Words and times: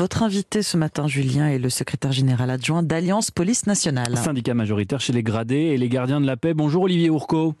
Votre 0.00 0.22
invité 0.22 0.62
ce 0.62 0.78
matin, 0.78 1.06
Julien, 1.08 1.48
est 1.48 1.58
le 1.58 1.68
secrétaire 1.68 2.10
général 2.10 2.48
adjoint 2.48 2.82
d'Alliance 2.82 3.30
Police 3.30 3.66
Nationale. 3.66 4.16
Syndicat 4.16 4.54
majoritaire 4.54 4.98
chez 4.98 5.12
les 5.12 5.22
gradés 5.22 5.56
et 5.56 5.76
les 5.76 5.90
gardiens 5.90 6.22
de 6.22 6.26
la 6.26 6.38
paix. 6.38 6.54
Bonjour 6.54 6.84
Olivier 6.84 7.10
Ourco. 7.10 7.54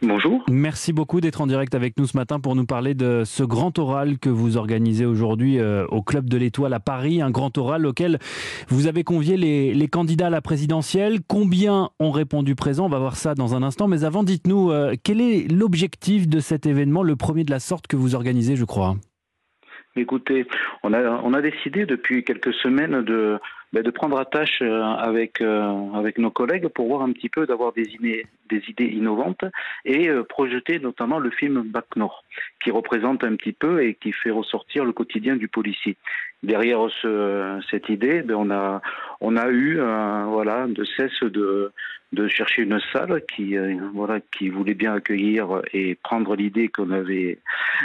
Bonjour. 0.00 0.44
Merci 0.48 0.92
beaucoup 0.92 1.20
d'être 1.20 1.40
en 1.40 1.48
direct 1.48 1.74
avec 1.74 1.98
nous 1.98 2.06
ce 2.06 2.16
matin 2.16 2.38
pour 2.38 2.54
nous 2.54 2.64
parler 2.64 2.94
de 2.94 3.24
ce 3.24 3.42
grand 3.42 3.76
oral 3.80 4.20
que 4.20 4.28
vous 4.30 4.56
organisez 4.56 5.04
aujourd'hui 5.04 5.58
euh, 5.58 5.84
au 5.88 6.00
Club 6.00 6.30
de 6.30 6.36
l'Étoile 6.36 6.74
à 6.74 6.78
Paris. 6.78 7.20
Un 7.20 7.32
grand 7.32 7.58
oral 7.58 7.86
auquel 7.86 8.20
vous 8.68 8.86
avez 8.86 9.02
convié 9.02 9.36
les, 9.36 9.88
candidats 9.88 10.28
à 10.28 10.30
la 10.30 10.42
présidentielle. 10.42 11.22
Combien 11.26 11.90
ont 11.98 12.12
répondu 12.12 12.54
présent 12.54 12.86
On 12.86 12.88
va 12.88 13.00
voir 13.00 13.16
ça 13.16 13.34
dans 13.34 13.56
un 13.56 13.64
instant. 13.64 13.88
Mais 13.88 14.04
avant, 14.04 14.22
dites-nous, 14.22 14.70
euh, 14.70 14.94
quel 15.02 15.20
est 15.20 15.50
l'objectif 15.50 16.28
de 16.28 16.38
cet 16.38 16.66
événement, 16.66 17.02
le 17.02 17.16
premier 17.16 17.42
de 17.42 17.50
la 17.50 17.58
sorte 17.58 17.88
que 17.88 17.96
vous 17.96 18.14
organisez, 18.14 18.54
je 18.54 18.64
crois? 18.64 18.94
Écoutez, 19.96 20.46
on 20.82 20.92
a, 20.92 21.00
on 21.22 21.34
a 21.34 21.40
décidé 21.40 21.86
depuis 21.86 22.24
quelques 22.24 22.52
semaines 22.54 23.02
de, 23.02 23.38
de 23.82 23.90
prendre 23.90 24.18
attache 24.18 24.60
euh, 24.62 24.82
avec, 24.82 25.40
euh, 25.40 25.92
avec 25.94 26.18
nos 26.18 26.30
collègues 26.30 26.68
pour 26.68 26.88
voir 26.88 27.02
un 27.02 27.12
petit 27.12 27.28
peu, 27.28 27.46
d'avoir 27.46 27.72
des 27.72 27.88
idées, 27.94 28.26
des 28.48 28.62
idées 28.68 28.86
innovantes 28.86 29.44
et 29.84 30.08
euh, 30.08 30.22
projeter 30.22 30.78
notamment 30.78 31.18
le 31.18 31.30
film 31.30 31.62
Bac 31.62 31.86
Nord, 31.96 32.24
qui 32.62 32.70
représente 32.70 33.24
un 33.24 33.36
petit 33.36 33.52
peu 33.52 33.82
et 33.82 33.94
qui 33.94 34.12
fait 34.12 34.30
ressortir 34.30 34.84
le 34.84 34.92
quotidien 34.92 35.36
du 35.36 35.48
policier. 35.48 35.96
Derrière 36.42 36.80
ce, 37.00 37.58
cette 37.70 37.88
idée, 37.88 38.22
ben, 38.22 38.34
on, 38.36 38.50
a, 38.50 38.82
on 39.20 39.36
a 39.36 39.48
eu 39.48 39.80
voilà, 40.26 40.66
de 40.68 40.84
cesse 40.84 41.22
de, 41.22 41.72
de 42.14 42.28
chercher 42.28 42.62
une 42.62 42.80
salle 42.92 43.22
qui, 43.34 43.56
euh, 43.56 43.74
voilà, 43.92 44.20
qui 44.20 44.48
voulait 44.48 44.74
bien 44.74 44.94
accueillir 44.94 45.62
et 45.72 45.96
prendre 45.96 46.34
l'idée 46.36 46.68
qu'on 46.68 46.90
avait 46.90 47.38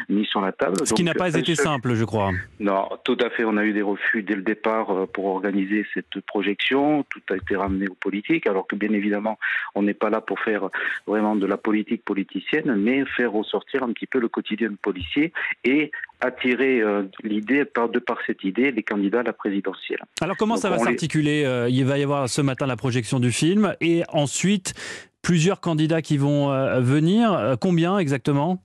mis 0.08 0.26
sur 0.26 0.42
la 0.42 0.52
table. 0.52 0.76
Ce 0.86 0.94
qui 0.94 1.04
n'a 1.04 1.14
pas 1.14 1.36
été 1.36 1.56
simple, 1.56 1.94
je 1.96 2.06
crois. 2.06 2.32
Non, 2.60 2.88
tout 3.04 3.18
à 3.22 3.30
fait. 3.30 3.44
On 3.44 3.58
a 3.58 3.66
eu 3.66 3.74
des 3.74 3.82
refus 3.82 4.24
dès 4.24 4.36
le 4.36 4.44
départ 4.44 5.08
pour 5.14 5.26
organiser 5.26 5.79
cette 5.94 6.20
projection. 6.26 7.04
Tout 7.10 7.22
a 7.32 7.38
été 7.38 7.56
ramené 7.56 7.88
aux 7.88 7.96
politiques, 7.96 8.48
alors 8.48 8.68
que 8.68 8.76
bien 8.76 8.92
évidemment, 8.92 9.38
on 9.76 9.84
n'est 9.84 9.94
pas 9.94 10.10
là 10.10 10.22
pour 10.22 10.40
faire 10.40 10.70
vraiment 11.08 11.36
de 11.36 11.46
la 11.46 11.58
politique 11.58 12.04
politicienne, 12.04 12.76
mais 12.76 13.06
faire 13.06 13.32
ressortir 13.32 13.84
un 13.84 13.92
petit 13.94 14.08
peu 14.08 14.20
le 14.20 14.28
quotidien 14.28 14.70
policier 14.82 15.34
et 15.64 15.92
attirer 16.22 16.82
euh, 16.82 17.04
l'idée, 17.24 17.66
par, 17.66 17.90
de 17.90 18.00
par 18.00 18.18
cette 18.26 18.44
idée, 18.44 18.72
les 18.72 18.84
candidats 18.84 19.22
à 19.22 19.24
la 19.24 19.34
présidentielle. 19.34 20.04
Alors 20.22 20.38
comment 20.38 20.58
ça 20.58 20.70
va 20.70 20.78
s'articuler 20.78 21.68
Il 21.70 21.86
va 21.86 21.98
y 21.98 22.04
avoir 22.04 22.30
ce 22.30 22.42
matin 22.42 22.66
la 22.66 22.76
projection 22.76 23.20
du 23.20 23.32
film 23.32 23.76
et 23.82 24.04
ensuite 24.10 24.74
plusieurs 25.22 25.60
candidats 25.60 26.02
qui 26.02 26.18
vont 26.18 26.52
euh, 26.52 26.80
venir. 26.80 27.34
Euh, 27.34 27.56
combien 27.60 27.98
exactement? 27.98 28.64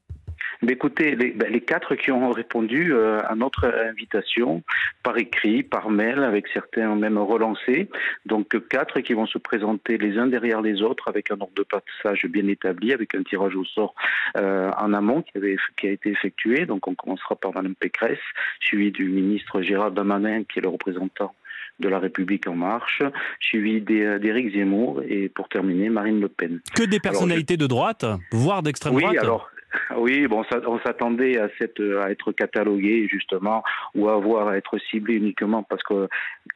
Écoutez, 0.69 1.17
ben, 1.17 1.51
les, 1.51 1.61
quatre 1.61 1.95
qui 1.95 2.11
ont 2.11 2.31
répondu 2.31 2.93
euh, 2.93 3.21
à 3.27 3.35
notre 3.35 3.65
invitation 3.65 4.63
par 5.03 5.17
écrit, 5.19 5.63
par 5.63 5.91
mail, 5.91 6.23
avec 6.23 6.47
certains 6.49 6.95
même 6.95 7.19
relancés, 7.19 7.89
donc 8.27 8.57
quatre 8.69 9.01
qui 9.01 9.15
vont 9.15 9.27
se 9.27 9.39
présenter 9.39 9.99
les 9.99 10.19
uns 10.19 10.27
derrière 10.27 10.61
les 10.61 10.83
autres 10.83 11.09
avec 11.09 11.31
un 11.31 11.41
ordre 11.41 11.55
de 11.55 11.65
passage 11.65 12.27
bien 12.27 12.47
établi, 12.49 12.93
avec 12.93 13.15
un 13.15 13.23
tirage 13.23 13.55
au 13.57 13.65
sort 13.65 13.95
en 14.37 14.93
amont 14.93 15.23
qui, 15.23 15.39
avait, 15.39 15.57
qui 15.77 15.89
a 15.89 15.91
été 15.91 16.11
effectué. 16.11 16.67
Donc 16.67 16.87
on 16.89 16.95
commencera 16.95 17.37
par 17.37 17.55
Mme 17.55 17.75
Pécresse, 17.75 18.19
suivi 18.61 18.91
du 18.91 19.09
ministre 19.09 19.63
Gérald 19.63 19.95
Damanin 19.95 20.45
qui 20.45 20.59
est 20.59 20.63
le 20.63 20.69
représentant 20.69 21.35
de 21.81 21.89
la 21.89 21.99
République 21.99 22.47
en 22.47 22.55
marche, 22.55 23.03
suivi 23.41 23.81
d'Éric 23.81 24.55
Zemmour 24.55 25.03
et 25.09 25.29
pour 25.29 25.49
terminer 25.49 25.89
Marine 25.89 26.21
Le 26.21 26.29
Pen. 26.29 26.61
Que 26.75 26.85
des 26.85 27.01
personnalités 27.01 27.57
de 27.57 27.67
droite, 27.67 28.05
voire 28.31 28.63
d'extrême 28.63 28.95
oui, 28.95 29.03
droite 29.03 29.19
alors, 29.19 29.51
Oui, 29.97 30.27
bon, 30.27 30.45
on 30.67 30.79
s'attendait 30.81 31.39
à, 31.39 31.45
à 31.45 32.11
être 32.11 32.33
catalogué 32.33 33.09
justement 33.09 33.63
ou 33.95 34.09
à 34.09 34.15
avoir 34.15 34.49
à 34.49 34.57
être 34.57 34.79
ciblé 34.79 35.15
uniquement 35.15 35.63
parce 35.63 35.83
que 35.83 36.09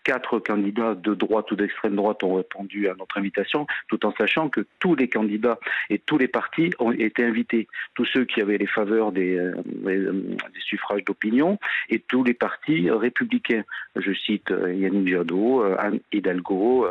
quatre 0.05 0.39
candidats 0.39 0.95
de 0.95 1.15
droite 1.15 1.51
ou 1.51 1.57
d'extrême 1.57 1.97
droite 1.97 2.23
ont 2.23 2.35
répondu 2.35 2.89
à 2.89 2.95
notre 2.95 3.19
invitation, 3.19 3.67
tout 3.89 4.05
en 4.07 4.13
sachant 4.19 4.49
que 4.49 4.67
tous 4.79 4.95
les 4.95 5.09
candidats 5.09 5.59
et 5.91 5.99
tous 5.99 6.19
les 6.19 6.29
partis 6.29 6.71
ont 6.79 6.93
été 6.93 7.25
invités. 7.25 7.69
Tous 7.95 8.05
ceux 8.05 8.25
qui 8.25 8.41
avaient 8.41 8.59
les 8.59 8.67
faveurs 8.67 9.13
des, 9.13 9.37
euh, 9.37 9.55
euh, 9.87 10.13
des 10.13 10.61
suffrages 10.61 11.05
d'opinion 11.05 11.59
et 11.89 12.01
tous 12.01 12.25
les 12.25 12.35
partis 12.35 12.91
républicains. 12.91 13.65
Je 13.97 14.13
cite 14.13 14.51
euh, 14.51 14.75
Yannick 14.75 15.09
Jadot, 15.09 15.63
Anne 15.79 16.01
Hidalgo, 16.13 16.87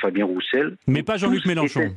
Fabien 0.00 0.24
Roussel. 0.24 0.76
Mais 0.86 1.02
pas 1.02 1.16
Jean-Luc 1.16 1.46
Mélenchon. 1.46 1.94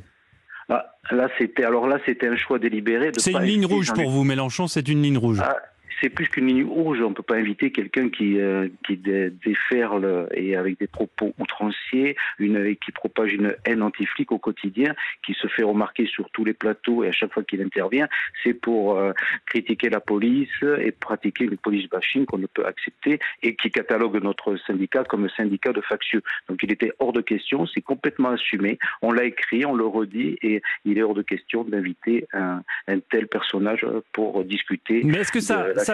Ah, 0.70 0.96
là, 1.10 1.28
c'était 1.38 1.64
alors 1.64 1.86
là, 1.86 1.98
c'était 2.06 2.28
un 2.28 2.36
choix 2.36 2.58
délibéré. 2.58 3.10
C'est 3.16 3.32
une 3.32 3.42
ligne 3.42 3.66
rouge 3.66 3.92
pour 3.92 4.08
vous, 4.08 4.24
Mélenchon. 4.24 4.68
C'est 4.68 4.88
une 4.88 5.02
ligne 5.02 5.18
rouge. 5.18 5.40
Ah, 5.42 5.56
c'est 6.00 6.08
plus 6.08 6.28
qu'une 6.28 6.46
ligne 6.46 6.64
rouge. 6.64 7.00
On 7.00 7.10
ne 7.10 7.14
peut 7.14 7.22
pas 7.22 7.36
inviter 7.36 7.70
quelqu'un 7.70 8.08
qui, 8.08 8.40
euh, 8.40 8.68
qui 8.86 8.96
déferle 8.96 10.28
et 10.34 10.56
avec 10.56 10.78
des 10.78 10.86
propos 10.86 11.34
outranciers, 11.38 12.16
une, 12.38 12.76
qui 12.76 12.92
propage 12.92 13.32
une 13.32 13.54
haine 13.64 13.82
anti-flic 13.82 14.32
au 14.32 14.38
quotidien, 14.38 14.94
qui 15.24 15.34
se 15.34 15.46
fait 15.48 15.62
remarquer 15.62 16.06
sur 16.06 16.30
tous 16.30 16.44
les 16.44 16.54
plateaux 16.54 17.04
et 17.04 17.08
à 17.08 17.12
chaque 17.12 17.32
fois 17.32 17.42
qu'il 17.42 17.62
intervient, 17.62 18.08
c'est 18.42 18.54
pour 18.54 18.98
euh, 18.98 19.12
critiquer 19.46 19.90
la 19.90 20.00
police 20.00 20.48
et 20.62 20.92
pratiquer 20.92 21.44
une 21.44 21.56
police 21.56 21.88
bashing 21.88 22.26
qu'on 22.26 22.38
ne 22.38 22.46
peut 22.46 22.66
accepter 22.66 23.18
et 23.42 23.54
qui 23.54 23.70
catalogue 23.70 24.22
notre 24.22 24.56
syndicat 24.66 25.04
comme 25.04 25.28
syndicat 25.36 25.72
de 25.72 25.80
factieux. 25.80 26.22
Donc 26.48 26.62
il 26.62 26.72
était 26.72 26.92
hors 26.98 27.12
de 27.12 27.20
question, 27.20 27.66
c'est 27.66 27.80
complètement 27.80 28.30
assumé. 28.30 28.78
On 29.02 29.12
l'a 29.12 29.24
écrit, 29.24 29.64
on 29.64 29.74
le 29.74 29.86
redit 29.86 30.38
et 30.42 30.62
il 30.84 30.98
est 30.98 31.02
hors 31.02 31.14
de 31.14 31.22
question 31.22 31.64
d'inviter 31.64 32.26
un, 32.32 32.62
un, 32.88 32.98
tel 33.10 33.26
personnage 33.28 33.86
pour 34.12 34.44
discuter. 34.44 35.02
Mais 35.04 35.18
est-ce 35.18 35.32
que 35.32 35.40
ça, 35.40 35.74
ça, 35.76 35.89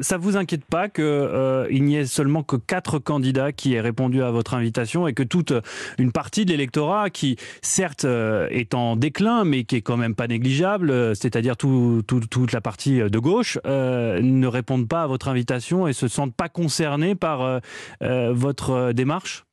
ça, 0.00 0.16
vous 0.16 0.36
inquiète 0.36 0.64
pas 0.64 0.88
qu'il 0.88 1.04
euh, 1.04 1.68
n'y 1.70 1.96
ait 1.96 2.06
seulement 2.06 2.42
que 2.42 2.56
quatre 2.56 2.98
candidats 2.98 3.52
qui 3.52 3.74
aient 3.74 3.80
répondu 3.80 4.22
à 4.22 4.30
votre 4.30 4.54
invitation 4.54 5.06
et 5.06 5.12
que 5.12 5.22
toute 5.22 5.52
une 5.98 6.12
partie 6.12 6.44
de 6.44 6.50
l'électorat 6.50 7.10
qui, 7.10 7.36
certes, 7.62 8.04
euh, 8.04 8.48
est 8.50 8.74
en 8.74 8.96
déclin, 8.96 9.44
mais 9.44 9.64
qui 9.64 9.76
est 9.76 9.82
quand 9.82 9.96
même 9.96 10.14
pas 10.14 10.26
négligeable, 10.26 10.90
euh, 10.90 11.14
c'est-à-dire 11.14 11.56
toute 11.56 12.52
la 12.52 12.60
partie 12.60 12.98
de 12.98 13.18
gauche, 13.18 13.58
ne 13.64 14.46
répondent 14.46 14.88
pas 14.88 15.02
à 15.02 15.06
votre 15.06 15.28
invitation 15.28 15.86
et 15.86 15.92
se 15.92 16.08
sentent 16.08 16.34
pas 16.34 16.48
concernés 16.48 17.14
par 17.14 17.60
votre 18.00 18.92
démarche? 18.92 19.44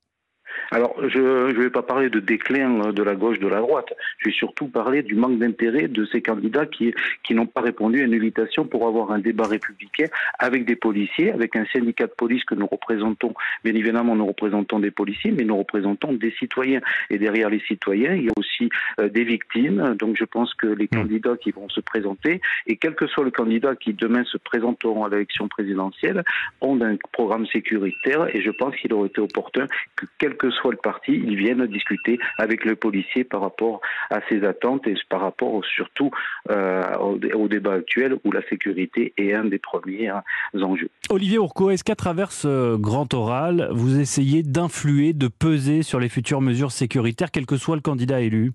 Alors, 0.71 0.95
je 1.07 1.19
ne 1.19 1.61
vais 1.61 1.69
pas 1.69 1.81
parler 1.81 2.09
de 2.09 2.19
déclin 2.19 2.91
de 2.91 3.03
la 3.03 3.15
gauche, 3.15 3.39
de 3.39 3.47
la 3.47 3.59
droite. 3.59 3.93
Je 4.19 4.29
vais 4.29 4.35
surtout 4.35 4.67
parler 4.67 5.01
du 5.01 5.15
manque 5.15 5.39
d'intérêt 5.39 5.87
de 5.87 6.05
ces 6.05 6.21
candidats 6.21 6.65
qui, 6.65 6.93
qui 7.23 7.33
n'ont 7.33 7.45
pas 7.45 7.61
répondu 7.61 8.01
à 8.01 8.05
une 8.05 8.13
invitation 8.13 8.65
pour 8.65 8.87
avoir 8.87 9.11
un 9.11 9.19
débat 9.19 9.47
républicain 9.47 10.07
avec 10.39 10.65
des 10.65 10.75
policiers, 10.75 11.31
avec 11.31 11.55
un 11.55 11.65
syndicat 11.73 12.07
de 12.07 12.11
police 12.11 12.43
que 12.43 12.55
nous 12.55 12.67
représentons. 12.67 13.33
Bien 13.63 13.75
évidemment, 13.75 14.15
nous 14.15 14.25
représentons 14.25 14.79
des 14.79 14.91
policiers, 14.91 15.31
mais 15.31 15.43
nous 15.43 15.57
représentons 15.57 16.13
des 16.13 16.31
citoyens. 16.31 16.81
Et 17.09 17.17
derrière 17.17 17.49
les 17.49 17.61
citoyens, 17.61 18.13
il 18.13 18.25
y 18.25 18.29
a 18.29 18.33
aussi 18.37 18.69
euh, 18.99 19.09
des 19.09 19.23
victimes. 19.23 19.95
Donc, 19.99 20.17
je 20.17 20.25
pense 20.25 20.53
que 20.53 20.67
les 20.67 20.85
mmh. 20.85 20.95
candidats 20.95 21.37
qui 21.37 21.51
vont 21.51 21.69
se 21.69 21.79
présenter, 21.79 22.41
et 22.65 22.77
quel 22.77 22.95
que 22.95 23.07
soit 23.07 23.23
le 23.23 23.31
candidat 23.31 23.75
qui 23.75 23.93
demain 23.93 24.23
se 24.25 24.37
présenteront 24.37 25.05
à 25.05 25.09
l'élection 25.09 25.47
présidentielle, 25.47 26.23
ont 26.61 26.81
un 26.81 26.97
programme 27.13 27.45
sécuritaire. 27.47 28.35
Et 28.35 28.41
je 28.41 28.51
pense 28.51 28.75
qu'il 28.75 28.93
aurait 28.93 29.07
été 29.07 29.21
opportun 29.21 29.67
que, 29.95 30.05
quel 30.17 30.35
que 30.47 30.55
soit 30.55 30.71
le 30.71 30.77
parti, 30.77 31.11
ils 31.11 31.35
viennent 31.35 31.65
discuter 31.67 32.19
avec 32.37 32.65
le 32.65 32.75
policier 32.75 33.23
par 33.23 33.41
rapport 33.41 33.81
à 34.09 34.19
ses 34.29 34.43
attentes 34.43 34.87
et 34.87 34.95
par 35.09 35.21
rapport 35.21 35.63
surtout 35.65 36.11
euh, 36.49 36.83
au, 36.97 37.47
débat 37.47 37.73
actuel 37.73 38.15
où 38.23 38.31
la 38.31 38.41
sécurité 38.49 39.13
est 39.17 39.33
un 39.33 39.45
des 39.45 39.59
premiers 39.59 40.09
hein, 40.09 40.23
enjeux. 40.61 40.89
Olivier 41.09 41.37
Ourco, 41.37 41.69
est-ce 41.69 41.83
qu'à 41.83 41.95
travers 41.95 42.31
ce 42.31 42.75
grand 42.75 43.13
oral, 43.13 43.69
vous 43.71 43.99
essayez 43.99 44.43
d'influer, 44.43 45.13
de 45.13 45.27
peser 45.27 45.81
sur 45.83 45.99
les 45.99 46.09
futures 46.09 46.41
mesures 46.41 46.71
sécuritaires, 46.71 47.31
quel 47.31 47.45
que 47.45 47.57
soit 47.57 47.75
le 47.75 47.81
candidat 47.81 48.21
élu? 48.21 48.51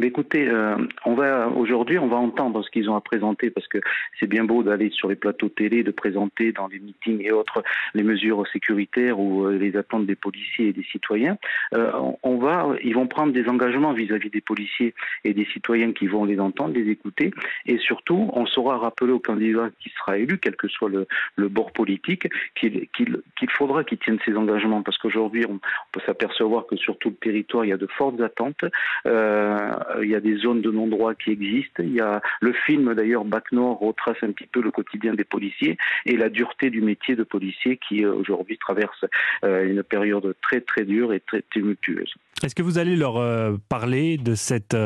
Mais 0.00 0.06
écoutez, 0.06 0.48
euh, 0.48 0.76
on 1.04 1.14
va 1.14 1.48
aujourd'hui, 1.48 1.98
on 1.98 2.08
va 2.08 2.16
entendre 2.16 2.64
ce 2.64 2.70
qu'ils 2.70 2.88
ont 2.88 2.96
à 2.96 3.00
présenter 3.00 3.50
parce 3.50 3.68
que 3.68 3.78
c'est 4.18 4.26
bien 4.26 4.44
beau 4.44 4.62
d'aller 4.62 4.90
sur 4.90 5.08
les 5.08 5.14
plateaux 5.14 5.50
télé, 5.50 5.82
de 5.82 5.90
présenter 5.90 6.52
dans 6.52 6.68
les 6.68 6.78
meetings 6.78 7.22
et 7.22 7.32
autres 7.32 7.62
les 7.94 8.02
mesures 8.02 8.46
sécuritaires 8.48 9.20
ou 9.20 9.44
euh, 9.44 9.58
les 9.58 9.76
attentes 9.76 10.06
des 10.06 10.16
policiers 10.16 10.68
et 10.68 10.72
des 10.72 10.84
citoyens. 10.84 11.36
Euh, 11.74 11.92
on 12.22 12.38
va, 12.38 12.68
ils 12.82 12.94
vont 12.94 13.06
prendre 13.06 13.32
des 13.32 13.46
engagements 13.48 13.92
vis-à-vis 13.92 14.30
des 14.30 14.40
policiers 14.40 14.94
et 15.24 15.34
des 15.34 15.44
citoyens 15.52 15.92
qui 15.92 16.06
vont 16.06 16.24
les 16.24 16.40
entendre, 16.40 16.74
les 16.74 16.90
écouter, 16.90 17.30
et 17.66 17.78
surtout, 17.78 18.30
on 18.32 18.46
saura 18.46 18.78
rappeler 18.78 19.12
au 19.12 19.18
candidat 19.20 19.68
qui 19.80 19.90
sera 19.90 20.16
élu, 20.16 20.38
quel 20.38 20.56
que 20.56 20.68
soit 20.68 20.88
le, 20.88 21.06
le 21.36 21.48
bord 21.48 21.72
politique, 21.72 22.26
qu'il 22.54 23.50
faudra 23.50 23.84
qu'il 23.84 23.98
tienne 23.98 24.18
ses 24.24 24.34
engagements 24.34 24.82
parce 24.82 24.96
qu'aujourd'hui, 24.98 25.44
on, 25.48 25.60
peut 25.92 26.00
s'apercevoir 26.06 26.66
que 26.66 26.76
sur 26.76 26.98
tout 26.98 27.10
le 27.10 27.16
territoire, 27.16 27.64
il 27.64 27.68
y 27.68 27.72
a 27.72 27.76
de 27.76 27.86
fortes 27.86 28.20
attentes. 28.20 28.64
Euh, 29.06 29.72
il 30.02 30.08
y 30.08 30.14
a 30.14 30.20
des 30.20 30.36
zones 30.36 30.60
de 30.60 30.70
non-droit 30.70 31.14
qui 31.14 31.30
existent. 31.30 31.82
Il 31.82 31.94
y 31.94 32.00
a 32.00 32.20
le 32.40 32.52
film 32.52 32.94
d'ailleurs 32.94 33.24
Bac 33.24 33.52
Nord 33.52 33.78
retrace 33.80 34.16
un 34.22 34.32
petit 34.32 34.48
peu 34.50 34.62
le 34.62 34.70
quotidien 34.70 35.14
des 35.14 35.24
policiers 35.24 35.76
et 36.06 36.16
la 36.16 36.28
dureté 36.28 36.70
du 36.70 36.80
métier 36.80 37.16
de 37.16 37.22
policier 37.22 37.78
qui 37.88 38.04
aujourd'hui 38.04 38.58
traverse 38.58 39.04
une 39.42 39.82
période 39.82 40.34
très 40.42 40.60
très 40.60 40.84
dure 40.84 41.12
et 41.12 41.20
très 41.20 41.42
tumultueuse. 41.50 42.14
Est-ce 42.42 42.54
que 42.54 42.62
vous 42.62 42.78
allez 42.78 42.96
leur 42.96 43.58
parler 43.68 44.16
de 44.16 44.34
cette 44.34 44.76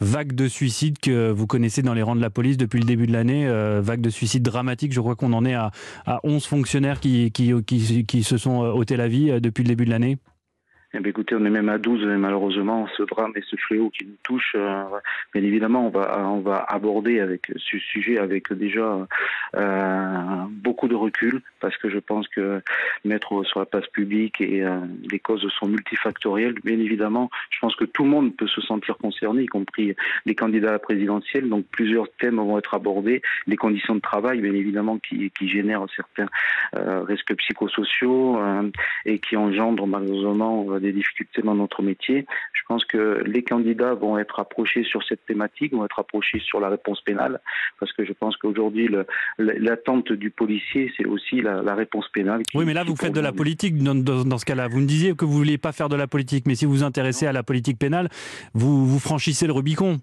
vague 0.00 0.34
de 0.34 0.48
suicides 0.48 0.98
que 0.98 1.30
vous 1.30 1.46
connaissez 1.46 1.82
dans 1.82 1.94
les 1.94 2.02
rangs 2.02 2.16
de 2.16 2.22
la 2.22 2.30
police 2.30 2.56
depuis 2.56 2.80
le 2.80 2.86
début 2.86 3.06
de 3.06 3.12
l'année, 3.12 3.46
vague 3.80 4.00
de 4.00 4.10
suicides 4.10 4.42
dramatique. 4.42 4.92
Je 4.92 5.00
crois 5.00 5.16
qu'on 5.16 5.32
en 5.32 5.44
est 5.44 5.54
à, 5.54 5.70
à 6.06 6.20
11 6.24 6.46
fonctionnaires 6.46 7.00
qui, 7.00 7.30
qui, 7.32 7.52
qui, 7.64 8.06
qui 8.06 8.22
se 8.22 8.36
sont 8.36 8.60
ôtés 8.60 8.96
la 8.96 9.08
vie 9.08 9.40
depuis 9.40 9.62
le 9.62 9.68
début 9.68 9.84
de 9.84 9.90
l'année. 9.90 10.18
Eh 10.96 11.00
bien, 11.00 11.10
écoutez, 11.10 11.34
on 11.34 11.44
est 11.44 11.50
même 11.50 11.68
à 11.68 11.78
12, 11.78 12.04
malheureusement, 12.04 12.86
ce 12.96 13.02
drame 13.02 13.32
et 13.34 13.42
ce 13.50 13.56
fléau 13.56 13.90
qui 13.90 14.06
nous 14.06 14.16
touche. 14.22 14.52
Euh, 14.54 14.84
bien 15.32 15.42
évidemment, 15.42 15.88
on 15.88 15.90
va, 15.90 16.20
on 16.28 16.38
va 16.38 16.64
aborder 16.68 17.18
avec 17.18 17.50
ce 17.56 17.78
sujet 17.78 18.16
avec 18.18 18.52
déjà 18.52 19.04
euh, 19.56 20.44
de 20.88 20.94
recul, 20.94 21.42
parce 21.60 21.76
que 21.76 21.88
je 21.88 21.98
pense 21.98 22.28
que 22.28 22.60
mettre 23.04 23.44
sur 23.44 23.60
la 23.60 23.66
place 23.66 23.86
publique 23.88 24.40
et 24.40 24.62
euh, 24.62 24.80
les 25.10 25.18
causes 25.18 25.46
sont 25.58 25.66
multifactorielles. 25.66 26.54
Bien 26.64 26.78
évidemment, 26.78 27.30
je 27.50 27.58
pense 27.60 27.76
que 27.76 27.84
tout 27.84 28.04
le 28.04 28.10
monde 28.10 28.36
peut 28.36 28.46
se 28.46 28.60
sentir 28.60 28.96
concerné, 28.96 29.42
y 29.42 29.46
compris 29.46 29.94
les 30.26 30.34
candidats 30.34 30.70
à 30.70 30.72
la 30.72 30.78
présidentielle. 30.78 31.48
Donc, 31.48 31.66
plusieurs 31.70 32.10
thèmes 32.20 32.36
vont 32.36 32.58
être 32.58 32.74
abordés. 32.74 33.22
Les 33.46 33.56
conditions 33.56 33.94
de 33.94 34.00
travail, 34.00 34.40
bien 34.40 34.54
évidemment, 34.54 34.98
qui, 34.98 35.30
qui 35.30 35.48
génèrent 35.48 35.86
certains 35.94 36.28
risques 36.72 37.34
psychosociaux 37.36 38.38
et 39.04 39.18
qui 39.18 39.36
engendrent 39.36 39.86
malheureusement 39.86 40.78
des 40.78 40.92
difficultés 40.92 41.42
dans 41.42 41.54
notre 41.54 41.82
métier. 41.82 42.26
Je 42.52 42.62
pense 42.68 42.84
que 42.84 43.22
les 43.26 43.42
candidats 43.42 43.94
vont 43.94 44.18
être 44.18 44.40
approchés 44.40 44.84
sur 44.84 45.02
cette 45.04 45.24
thématique, 45.26 45.72
vont 45.72 45.84
être 45.84 45.98
approchés 45.98 46.40
sur 46.40 46.60
la 46.60 46.68
réponse 46.68 47.00
pénale, 47.02 47.40
parce 47.78 47.92
que 47.92 48.04
je 48.04 48.12
pense 48.12 48.36
qu'aujourd'hui, 48.36 48.88
l'attente 49.38 50.12
du 50.12 50.30
policier, 50.30 50.73
c'est 50.96 51.06
aussi 51.06 51.40
la, 51.40 51.74
réponse 51.74 52.06
pénale. 52.12 52.42
oui, 52.54 52.64
mais 52.64 52.74
là, 52.74 52.84
vous 52.84 52.96
faites 52.96 53.14
de 53.14 53.20
la 53.20 53.32
politique 53.32 53.76
dans, 53.82 53.94
dans, 53.94 54.38
ce 54.38 54.44
cas-là. 54.44 54.68
Vous 54.68 54.80
me 54.80 54.86
disiez 54.86 55.14
que 55.14 55.24
vous 55.24 55.32
ne 55.32 55.36
vouliez 55.38 55.58
pas 55.58 55.72
faire 55.72 55.88
de 55.88 55.96
la 55.96 56.06
politique, 56.06 56.46
mais 56.46 56.54
si 56.54 56.64
vous 56.64 56.72
vous 56.72 56.82
intéressez 56.82 57.26
à 57.26 57.32
la 57.32 57.42
politique 57.42 57.78
pénale, 57.78 58.08
vous, 58.54 58.86
vous 58.86 58.98
franchissez 58.98 59.46
le 59.46 59.52
Rubicon. 59.52 60.00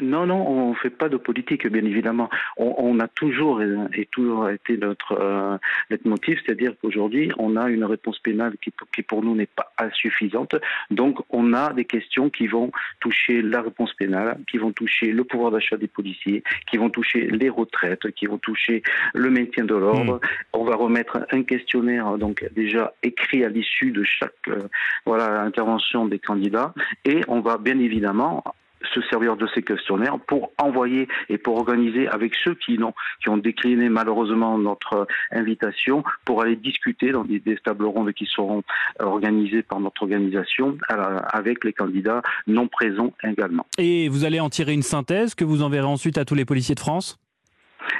Non, 0.00 0.26
non, 0.26 0.46
on 0.46 0.70
ne 0.70 0.74
fait 0.74 0.90
pas 0.90 1.08
de 1.08 1.16
politique, 1.16 1.66
bien 1.66 1.84
évidemment. 1.84 2.28
On, 2.58 3.00
a 3.00 3.08
toujours 3.08 3.62
et 3.62 4.06
toujours 4.10 4.50
été 4.50 4.76
notre, 4.76 5.12
euh, 5.18 5.56
motif, 6.04 6.38
c'est-à-dire 6.44 6.74
qu'aujourd'hui, 6.80 7.32
on 7.38 7.56
a 7.56 7.70
une 7.70 7.84
réponse 7.84 8.18
pénale 8.18 8.56
qui, 8.62 8.72
qui 8.94 9.02
pour 9.02 9.22
nous 9.22 9.34
n'est 9.34 9.46
pas 9.46 9.72
insuffisante. 9.78 10.54
Donc, 10.90 11.20
on 11.30 11.54
a 11.54 11.72
des 11.72 11.86
questions 11.86 12.28
qui 12.28 12.46
vont 12.46 12.72
toucher 13.00 13.40
la 13.40 13.62
réponse 13.62 13.94
pénale, 13.94 14.38
qui 14.50 14.58
vont 14.58 14.70
toucher 14.72 15.12
le 15.12 15.24
pouvoir 15.24 15.50
d'achat 15.50 15.78
des 15.78 15.88
policiers, 15.88 16.42
qui 16.70 16.76
vont 16.76 16.90
toucher 16.90 17.28
les 17.28 17.48
retraites, 17.48 18.10
qui 18.12 18.26
vont 18.26 18.38
toucher 18.38 18.82
le 19.14 19.30
maintien 19.30 19.64
de 19.64 19.74
l'ordre. 19.74 20.16
Hmm. 20.16 20.26
On 20.52 20.64
va 20.64 20.76
remettre 20.76 21.26
un 21.30 21.42
questionnaire, 21.42 22.18
donc 22.18 22.46
déjà 22.54 22.92
écrit 23.02 23.44
à 23.44 23.48
l'issue 23.48 23.92
de 23.92 24.02
chaque 24.04 24.32
euh, 24.48 24.68
voilà 25.06 25.40
intervention 25.40 26.06
des 26.06 26.18
candidats, 26.18 26.74
et 27.04 27.22
on 27.28 27.40
va 27.40 27.56
bien 27.56 27.78
évidemment 27.78 28.44
se 28.94 29.00
servir 29.02 29.36
de 29.36 29.46
ces 29.54 29.62
questionnaires 29.62 30.18
pour 30.26 30.52
envoyer 30.58 31.08
et 31.28 31.38
pour 31.38 31.56
organiser 31.56 32.08
avec 32.08 32.34
ceux 32.42 32.54
qui, 32.54 32.78
ont, 32.82 32.94
qui 33.22 33.28
ont 33.28 33.36
décliné 33.36 33.88
malheureusement 33.88 34.58
notre 34.58 35.06
invitation 35.30 36.04
pour 36.24 36.42
aller 36.42 36.56
discuter 36.56 37.12
dans 37.12 37.24
des, 37.24 37.40
tables 37.64 37.86
rondes 37.86 38.12
qui 38.12 38.26
seront 38.26 38.62
organisées 39.00 39.62
par 39.62 39.80
notre 39.80 40.02
organisation 40.02 40.76
euh, 40.90 41.18
avec 41.32 41.64
les 41.64 41.72
candidats 41.72 42.22
non 42.46 42.68
présents 42.68 43.12
également. 43.24 43.66
Et 43.78 44.08
vous 44.08 44.24
allez 44.24 44.40
en 44.40 44.50
tirer 44.50 44.72
une 44.72 44.82
synthèse 44.82 45.34
que 45.34 45.44
vous 45.44 45.62
enverrez 45.62 45.86
ensuite 45.86 46.18
à 46.18 46.24
tous 46.24 46.34
les 46.34 46.44
policiers 46.44 46.74
de 46.74 46.80
France? 46.80 47.18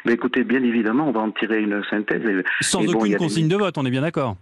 Mais 0.04 0.12
écoutez, 0.12 0.44
bien 0.44 0.62
évidemment, 0.62 1.08
on 1.08 1.12
va 1.12 1.20
en 1.20 1.30
tirer 1.30 1.60
une 1.60 1.82
synthèse. 1.90 2.22
Sans 2.60 2.86
aucune 2.86 3.16
consigne 3.16 3.48
de 3.48 3.56
vote, 3.56 3.78
on 3.78 3.86
est 3.86 3.90
bien 3.90 4.02
d'accord 4.02 4.36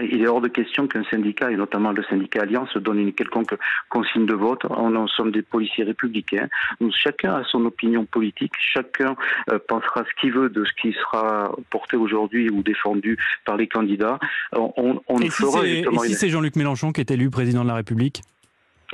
il 0.00 0.22
est 0.22 0.26
hors 0.26 0.40
de 0.40 0.48
question 0.48 0.86
qu'un 0.86 1.04
syndicat, 1.04 1.50
et 1.50 1.56
notamment 1.56 1.92
le 1.92 2.02
syndicat 2.04 2.42
Alliance, 2.42 2.74
donne 2.76 2.98
une 2.98 3.12
quelconque 3.12 3.54
consigne 3.88 4.26
de 4.26 4.34
vote. 4.34 4.60
On, 4.70 5.06
sommes 5.08 5.32
des 5.32 5.42
policiers 5.42 5.84
républicains. 5.84 6.48
Nous, 6.80 6.90
chacun 6.92 7.34
a 7.34 7.44
son 7.44 7.64
opinion 7.66 8.04
politique. 8.04 8.52
Chacun 8.58 9.16
euh, 9.50 9.58
pensera 9.68 10.04
ce 10.04 10.20
qu'il 10.20 10.32
veut 10.32 10.48
de 10.48 10.64
ce 10.64 10.72
qui 10.80 10.92
sera 10.92 11.54
porté 11.70 11.96
aujourd'hui 11.96 12.48
ou 12.48 12.62
défendu 12.62 13.18
par 13.44 13.56
les 13.56 13.66
candidats. 13.66 14.18
On, 14.52 15.00
on 15.06 15.18
et 15.18 15.30
si 15.30 16.14
c'est 16.14 16.28
Jean-Luc 16.28 16.56
Mélenchon 16.56 16.92
qui 16.92 17.00
est 17.00 17.10
élu 17.10 17.30
président 17.30 17.62
de 17.62 17.68
la 17.68 17.74
République? 17.74 18.22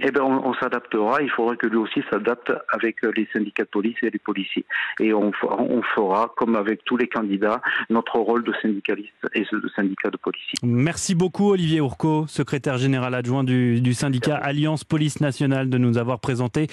Eh 0.02 0.10
bien, 0.10 0.22
on, 0.22 0.54
s'adaptera. 0.54 1.22
Il 1.22 1.30
faudra 1.30 1.56
que 1.56 1.66
lui 1.66 1.76
aussi 1.76 2.02
s'adapte 2.10 2.52
avec 2.68 3.02
euh, 3.04 3.12
les 3.16 3.28
syndicats 3.32 3.64
de 3.64 3.68
police 3.68 3.96
et 4.02 4.10
les 4.10 4.18
policiers. 4.18 4.64
Et 5.00 5.12
on, 5.12 5.32
on, 5.42 5.82
fera, 5.94 6.32
comme 6.36 6.54
avec 6.54 6.84
tous 6.84 6.96
les 6.96 7.08
candidats, 7.08 7.60
notre 7.90 8.18
rôle 8.18 8.44
de 8.44 8.52
syndicaliste 8.62 9.12
et 9.34 9.40
de 9.40 9.68
syndicat 9.74 10.10
de 10.10 10.16
policiers. 10.16 10.58
Merci 10.62 11.14
beaucoup, 11.14 11.50
Olivier 11.50 11.80
Ourco, 11.80 12.26
secrétaire 12.28 12.78
général 12.78 13.14
adjoint 13.14 13.42
du, 13.42 13.80
du 13.80 13.92
syndicat 13.92 14.36
Alliance 14.36 14.84
Police 14.84 15.20
Nationale, 15.20 15.68
de 15.68 15.78
nous 15.78 15.98
avoir 15.98 16.20
présenté 16.20 16.68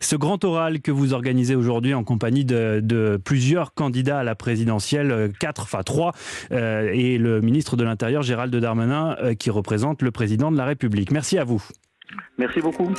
ce 0.00 0.16
grand 0.16 0.42
oral 0.44 0.80
que 0.80 0.90
vous 0.90 1.12
organisez 1.12 1.54
aujourd'hui 1.54 1.92
en 1.92 2.04
compagnie 2.04 2.44
de, 2.44 2.80
de, 2.82 3.18
plusieurs 3.22 3.74
candidats 3.74 4.20
à 4.20 4.24
la 4.24 4.34
présidentielle, 4.34 5.10
euh, 5.10 5.28
quatre, 5.38 5.62
enfin 5.62 5.82
trois, 5.82 6.12
euh, 6.52 6.90
et 6.92 7.18
le 7.18 7.40
ministre 7.40 7.76
de 7.76 7.84
l'Intérieur, 7.84 8.22
Gérald 8.22 8.54
Darmanin, 8.54 9.16
qui 9.38 9.50
représente 9.50 10.02
le 10.02 10.10
président 10.10 10.50
de 10.50 10.56
la 10.56 10.64
République. 10.64 11.10
Merci 11.10 11.38
à 11.38 11.44
vous. 11.44 11.62
Merci 12.38 12.60
beaucoup. 12.60 12.88